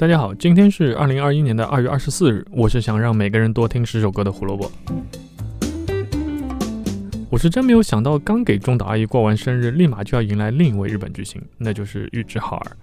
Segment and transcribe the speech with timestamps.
[0.00, 2.42] 大家好，今天是二零二一年的二月二十四日。
[2.52, 4.72] 我是想让每个人多听十首歌的胡萝卜。
[7.28, 12.76] 我是真没有想到，刚给中岛阿姨过完生日，立马就要迎来另一位日本巨星，那就是玉置浩二。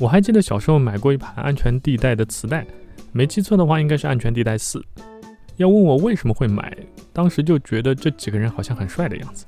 [0.00, 2.66] 我还记得小时候买过一盘《安全地带》的磁带，
[3.12, 4.80] 没记错的话，应该是《安全地带四》。
[5.58, 6.76] 要问我为什么会买，
[7.12, 9.46] 当时就觉得这几个人好像很帅的样子，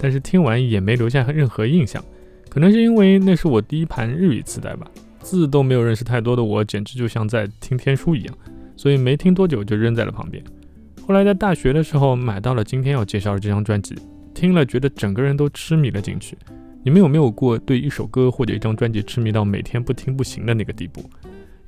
[0.00, 2.02] 但是听完也没留下任何印象。
[2.48, 4.86] 可能是因为那是我第一盘日语磁带吧。
[5.22, 8.34] 字都没有认识太多的我，简直就像在听天书一样，
[8.76, 10.42] 所以没听多久就扔在了旁边。
[11.06, 13.96] 后来在大学的时候买到了今天要介绍的这张专辑，
[14.34, 16.36] 听了觉得整个人都痴迷了进去。
[16.84, 21.08] 你们有没有过对一首歌或者一张专辑痴迷到每天不听不行的那个地步？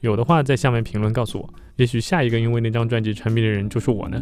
[0.00, 4.20] 有的话在下面评论告诉我，也许下一个因为那张专辑沉迷的人就是我呢。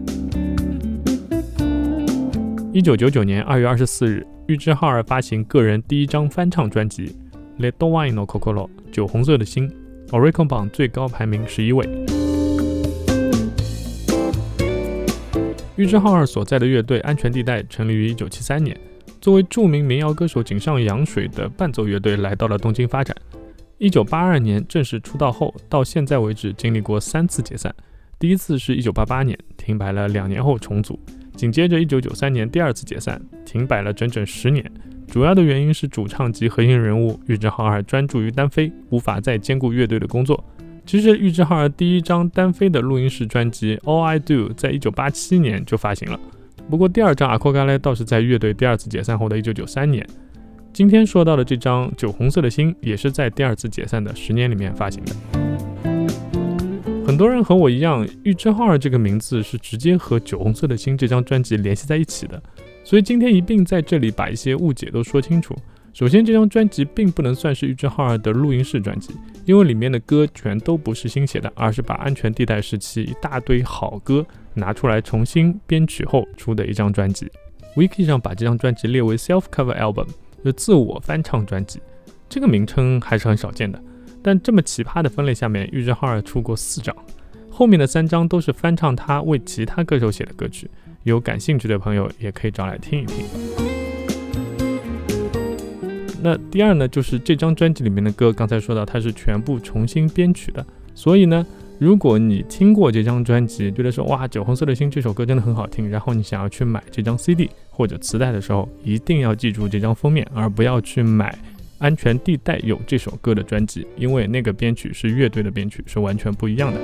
[2.73, 7.06] 一九九九年二月二十四日，玉置浩二发行个人第一张翻唱专辑。
[7.58, 9.70] 《Red Wine no Kokoro》酒红色的心
[10.08, 11.86] ，Oricon 榜最高排名十一位。
[15.77, 18.78] 玉置浩二所在的乐队安全地带成立于一九七三年，
[19.20, 23.17] 作为著名民谣歌手井上洋水的伴奏乐队来到了东京发展。
[23.78, 27.75] 一九八二年正式出道后，到现在为止经历过三次解散，
[28.19, 30.98] 第一次是一九八八年停摆了两年后重组，
[31.43, 34.65] 紧接着一九九三年第二次解散，停摆了整整十年。
[35.09, 40.45] 主要的原因是主唱及核心人物玉置浩二专注于单飞，无法再兼顾乐队的工作。
[40.87, 46.21] 其实玉置浩二第一张单飞的录音室专辑《All I Do》在一九八七年就发行了，
[46.71, 50.06] 不过第二张《阿库嘎莱》倒是在乐队第二次解散后的一九九三年。
[50.73, 55.72] 今天说到的这张《酒红色的心》也是在第二次解散的十年里面发行的。
[57.13, 62.43] 很多人和我一样，玉置浩二这个名字是直接和《酒红色的心》这张专辑联系在一起的。
[62.83, 65.55] 所以今天一并在这里把一些误解都说清楚。
[65.93, 69.13] 首先，这张专辑并不能算是玉置浩二的录音室专辑，
[69.45, 74.25] 因为里面的歌全都不是新写的，而是把安全地带时期一大堆好歌
[74.55, 77.31] 拿出来重新编曲后出的一张专辑。
[77.77, 80.09] Wiki 上把这张专辑列为 Self Cover Album，
[80.43, 81.78] 就自我翻唱专辑，
[82.31, 83.78] 这个名称还是很少见的。
[84.22, 86.94] 但这么奇葩的分类下面，玉置浩二出过四张，
[87.50, 90.71] 后面的三张都是翻唱他为其他歌手写的歌曲。
[91.03, 93.25] 有感兴趣的朋友也可以找来听一听。
[96.22, 101.44] 那第二呢，就是这张专辑里面的歌，刚才说到它是全部重新编曲的，所以呢，
[101.81, 111.37] 如果你听过这张专辑，觉得说哇《酒红色的心》这首歌真的很好听，然后你想要去买这张 CD 或者磁带的时候，一定要记住这张封面，而不要去买
[111.82, 116.81] 安全地带有这首歌的专辑，因为那个编曲是乐队的编曲，是完全不一样的。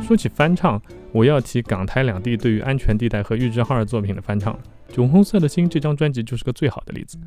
[0.00, 0.80] 说起翻唱，
[1.10, 4.54] 我要提港台两地对于《安全地带》和玉置浩二作品的翻唱，
[4.94, 7.18] 《酒红色的心》这张专辑就是个最好的例子。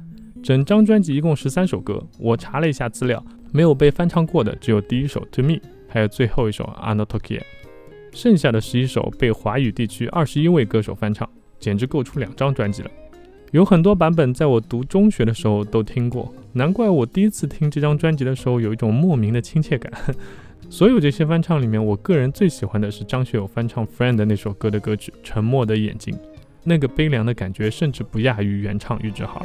[0.41, 3.21] 整张专辑一共十三首歌，我查了一下资料，
[3.51, 5.55] 没有被翻唱过的只有第一首《To Me》，
[5.89, 7.43] 还有最后一首《a n o t o k i
[8.13, 12.89] 剩下的十一首被华语地区二十一位歌手翻唱，简直够出两张专辑了。
[13.51, 19.91] 有很多版本在我读中学的时候都听过，难怪我第一次听这张专辑的时候有一种莫名的亲切感。
[20.69, 26.13] 所有这些翻唱里面，我个人最喜欢的是张学友翻唱《Friend》的那首歌的歌曲《沉默的眼睛》，
[26.65, 29.41] 那个悲凉的感觉甚至不亚于原唱玉置浩。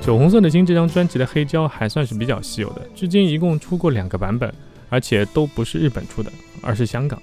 [0.00, 4.50] 酒红色的心这张专辑的黑胶还算是比较稀有的，至今一共出过两个版本，
[4.88, 7.20] 而且都不是日本出的，而是香港。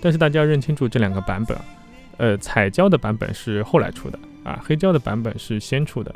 [0.00, 1.58] 但是大家要认清楚这两个版本，
[2.18, 6.14] 呃，彩胶的版本是后来出的啊，黑胶的版本是先出的。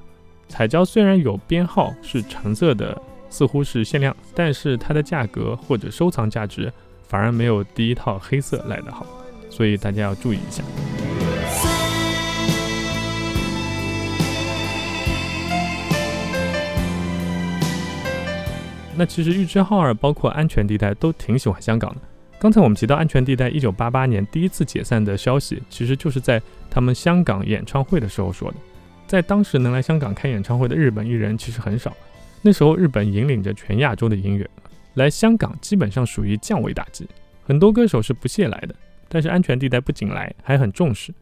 [0.48, 2.96] 彩胶虽然有编号是橙色的，
[3.28, 6.72] 似乎是限量，但是它的价格或者收藏价值
[7.08, 9.04] 反而没有第一套黑色来得好，
[9.50, 10.62] 所以大家要注意一下。
[18.98, 22.00] 那其实玉置浩二包括安全地带都挺喜欢香港的。
[22.40, 28.56] 刚才我们提到安全地带一九八八年第一次解散的消息，其实就是在他们香港演唱会的时候说的。
[29.06, 31.96] 在当时能来香港开演唱会的日本艺人其实很少，
[32.42, 34.48] 那时候日本引领着全亚洲的音乐，
[34.94, 37.08] 来香港基本上属于降维打击，
[37.44, 38.74] 很多歌手是不屑来的。
[39.08, 41.14] 但是安全地带不仅来，还很重视，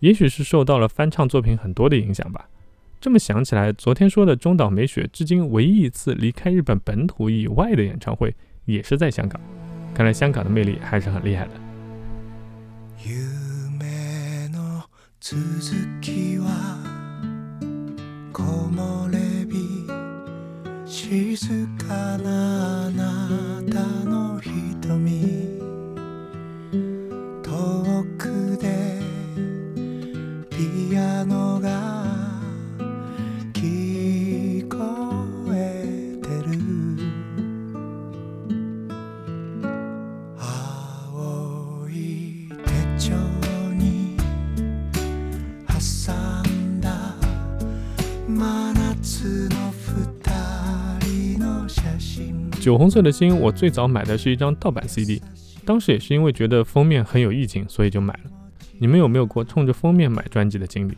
[0.00, 2.46] 也许是受到了翻唱作品很多的影响吧。
[3.02, 8.32] 这么想起来，昨天说的中岛美雪，至今唯一一次离开日本本土以外的演唱会，
[8.64, 9.40] 也是在香港。
[9.92, 11.50] 看来香港的魅力还是很厉害的。
[52.60, 55.20] 酒红色的心，我最早买的是一张盗版 CD，
[55.64, 58.30] 当时也是因为觉得封面很有意境，所以就买了。
[58.78, 60.96] 你们有没有过冲着封面买专辑的经历？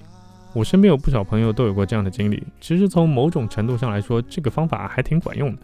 [0.52, 2.42] 我身边有不少朋友都有过这样的经历。
[2.60, 5.58] 其实从某种程度上来说，这个方法还挺管用的。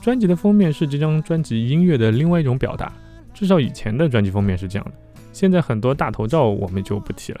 [0.00, 2.92] 专辑的封面是这张专辑音乐的另外一种表达，
[3.34, 4.92] 至少以前的专辑封面是这样的。
[5.32, 7.40] 现在很多大头照我们就不提了。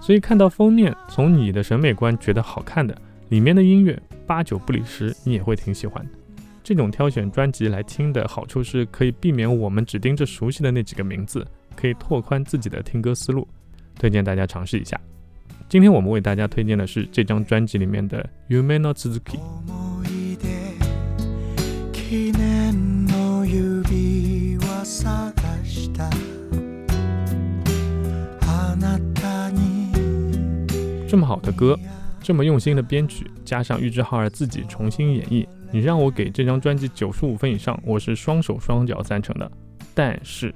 [0.00, 2.96] 所以看到封面，从你的审美观觉得好看的，
[3.29, 6.11] 里面的音乐八九不离十，你也会挺喜欢的。
[6.63, 11.45] 这种挑选专辑来听的好处是可以避免我们只盯着熟悉的那几个名字，
[11.75, 13.47] 可以拓宽自己的听歌思路。
[13.99, 14.99] 推荐大家尝试一下。
[15.69, 19.37] 今天我们为大家推荐的是这张专辑里面的《Yume no Tsuzuki》。
[19.65, 20.47] 思い出
[21.93, 24.83] 記念の指輪
[25.33, 26.09] 探した
[28.41, 29.89] あなたに
[31.07, 31.79] 这么好的歌，
[32.22, 39.50] 这么用心的编曲，加上玉置浩二自己重新演绎，你让我给这张专辑九十五分以上，我是双手双脚赞成的。
[39.94, 40.52] 但是，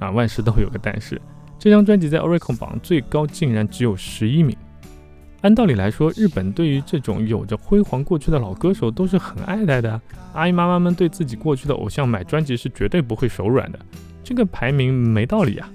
[0.00, 1.20] 啊，万事都有个但是，
[1.58, 4.56] 这张专辑在 Oricon 榜最高竟然只有十一名。
[5.42, 10.00] 按道理来说，日本对于这种有着辉煌过去的老歌手都是很爱戴的，
[10.32, 13.78] 阿姨妈妈们对自己过去的偶像买专辑是绝对不会手软的。
[14.24, 15.70] 这个排名没道理啊！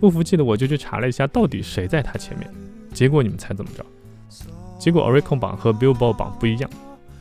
[0.00, 2.48] 不服气的我就去查了一下，到底谁在他前面。
[2.94, 3.84] 结果你们猜怎么着？
[4.80, 6.70] 结果 Oricon 榜和 Billboard 榜不一样，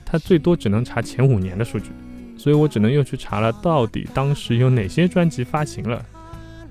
[0.06, 1.92] 它最多只能查前五年的数据，
[2.38, 6.06] 所以我只能又去查了到底当时有哪些专辑发行了，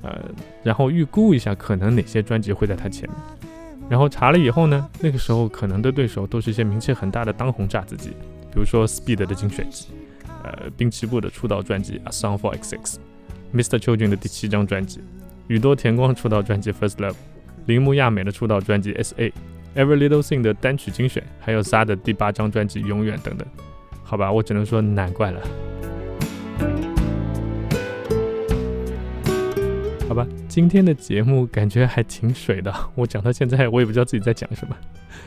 [0.02, 0.25] 呃，
[0.62, 3.19] 然后预估一下可能哪些专辑会在它前面。
[3.90, 8.08] 然后查了以后呢，那个时候可能的对手都是一些名气很大的当红炸子鸡，
[8.50, 9.88] 比如说 Speed 的精选集，
[10.43, 12.99] 呃，滨崎步的出道专辑《A Song for X X》
[13.56, 15.00] ，Mr.Children 的第七张专辑，
[15.49, 17.12] 宇多田光出道专辑《First Love》，
[17.67, 19.29] 铃木亚美的出道专辑《S.A》。
[19.78, 23.46] Every Little Thing 的单曲精选，还有 SA 的第八张专辑《永远》等等，
[24.02, 25.40] 好吧，我只能说难怪了。
[30.08, 34.76] 好吧，今天的节目感觉还挺水的，我讲到现在我也不知道自己在讲什么。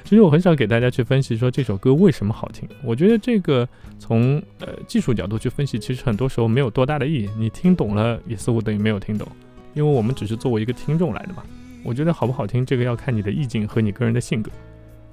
[0.03, 3.65] 其实我很少给大家去分析说这首歌为什么好听，我觉得这个
[3.99, 7.29] 从呃技术角度去分析，其实很多时候没有多大的意义。
[7.37, 9.25] 你听懂了也似乎等于没有听懂，
[9.73, 11.41] 因为我们只是作为一个听众来的嘛。
[11.84, 14.50] 我觉得好不好听，这个要看你的意境和你个人的性格。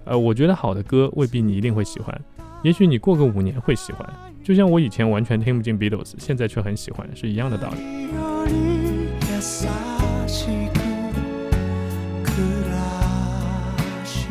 [0.06, 2.20] 呃，我觉得好的歌未必你一定会喜欢，
[2.64, 4.08] 也许你过个五年会喜欢。
[4.44, 7.78] 就像我以前完全听不进 Beatles，现在却很喜欢，是一样的道理。
[7.78, 10.82] より優しく
[12.26, 12.36] 暮
[12.68, 12.76] ら
[14.06, 14.28] し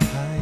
[0.00, 0.40] たい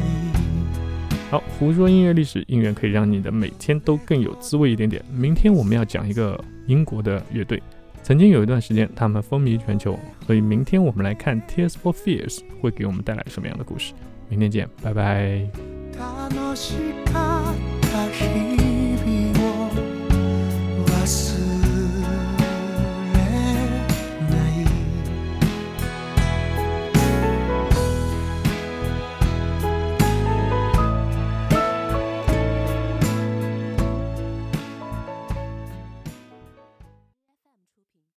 [1.30, 5.04] 好，胡说音乐历史，音乐可以让你的每天都更有滋味一点点。
[5.12, 7.62] 明天我们要讲一个英国的乐队，
[8.06, 13.92] 曾经有一段时間他们风靡全球，所以明天我们来看 Tears for Fears 会给我们带来什么样的故事。
[14.28, 15.46] 明天见，拜拜。
[15.94, 16.74] 楽し
[17.12, 18.55] かった日